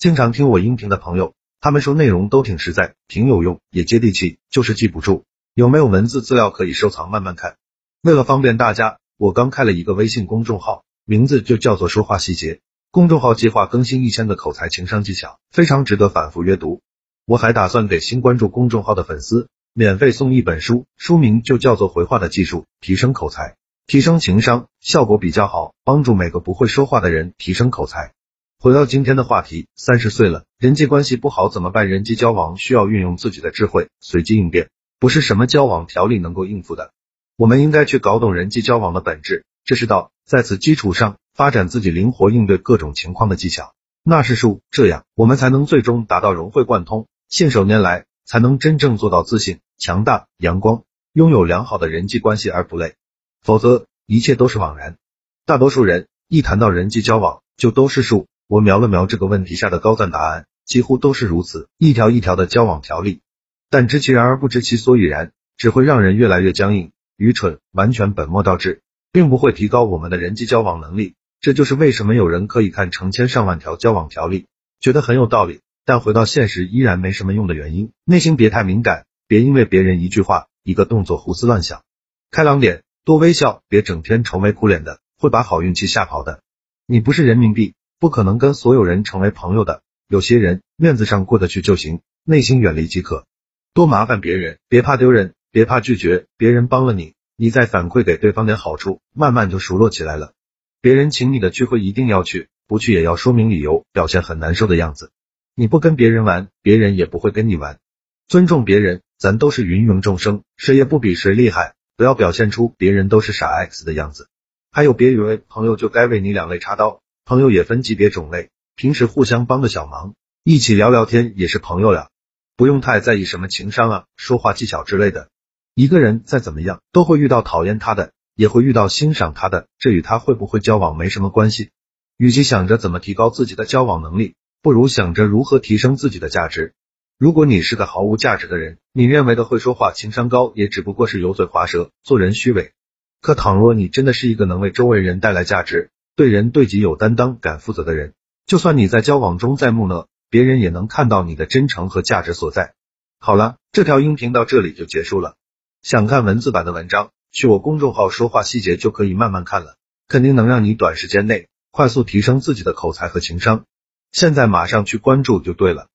[0.00, 5.24] 经常听我音频的朋友，他们说内容都挺实在，挺有用，也接地气，就是记不住。
[5.52, 7.56] 有没有文字资料可以收藏慢慢看？
[8.00, 12.60] 为了方便大家，我刚开了一个微信公众号，名字就叫做说话细节。
[12.90, 16.80] 公众号计划更新一千个口才情商技巧，非常值得反复阅读。
[17.26, 23.56] 我还打算给新关注公众号的粉丝免费送一本书，书名就叫做《回话的技术》，提升口才，
[23.86, 28.14] 提升情商，效果比较好，帮助每个不会说话的人提升口才。
[28.62, 31.88] 回到今天的话题，三十岁了，人际关系不好怎么办？
[31.88, 34.68] 人际交往需要运用自己的智慧，随机应变，
[34.98, 36.92] 不是什么交往条例能够应付的。
[37.38, 43.72] 我们应该去搞懂人际交往的本质，这是道，在此基础上发展自己灵活应对各种情况的技巧，
[44.04, 44.60] 那是术。
[44.70, 50.82] 这样我们才能最终达到融会贯通，信手拈来，才能真正做到自信、强大、阳光，
[51.14, 52.92] 拥有良好的人际关系而不累。
[53.40, 54.98] 否则一切都是枉然。
[55.46, 58.26] 大多数人一谈到人际交往，就都是术。
[58.50, 63.20] 我瞄了瞄这个问题下的高赞答案，几乎都是如此，一条一条的交往条例，
[63.70, 71.14] 但知其然而不知其所以然，只会让人越来越僵硬、愚蠢，完全本末倒置，并不会提高我们的人际交往能力。
[71.40, 74.48] 这就是为什么有人可以看成千上万条交往条例，
[74.80, 77.92] 觉得很有道理，但回到现实依然没什么用的原因。
[78.04, 81.84] 内心别太敏感，别因为别人一句话、一个动作胡思乱想，
[82.32, 86.42] 开朗点，多微笑，别整天愁眉苦脸的，会把好运气吓跑的。
[86.86, 87.74] 你不是人民币。
[88.00, 93.26] 不可能跟所有人成为朋友的，有些人面子上过得去就行，内心远离即可。
[93.74, 100.32] 多麻烦别人，别怕丢人，别怕拒绝，别人帮了你，你再反馈给对方点好处，慢慢就熟络起来了。
[100.80, 105.10] 别人请你的聚会一定要去，不去也要说明理由，表现很难受的样子。
[105.54, 107.80] 你不跟别人玩，别人也不会跟你玩。
[108.28, 114.30] 尊重别人，咱都是芸芸众生，谁也不比谁厉害，不要表现出别人都是傻 X 的样子。
[114.72, 117.02] 还有，别以为朋友就该为你两肋插刀。
[117.30, 122.08] 朋友也分级别种类，平时互相帮个小忙，一起聊聊天也是朋友呀，
[122.56, 125.28] 不用太在意什么情商啊、说话技巧之类的。
[125.76, 131.70] 一个人再怎么样，都会遇到讨厌他的，也会遇到欣赏他的，这与他会不会交往没什么关系。
[132.16, 136.74] 与其想着怎么提高自己的交往能力，不如想着如何提升自己的价值。
[137.16, 142.72] 如果你是个毫无价值的人，你认为的会说话、情商高，也只不过是油嘴滑舌、做人虚伪。
[143.20, 145.90] 可倘若你真的是一个能为周围人带来价值，
[146.20, 148.12] 对人对己有担当、敢负责的人，
[148.44, 152.74] 就算你在交往中再木讷，别人也能看到你的真诚和价值所在。
[153.18, 155.36] 好了，这条音频到这里就结束了。
[155.80, 159.76] 想看文字版的文章，去我公众号说话细节就可以慢慢看了，
[160.08, 163.64] 肯定能让你短时间内快速提升自己的口才和情商。
[164.12, 165.88] 现在马上去关注就对了。